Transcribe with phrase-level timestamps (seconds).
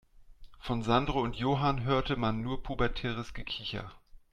[0.57, 3.91] Von Sandro und Johann hörte man nur pubertäres Gekicher.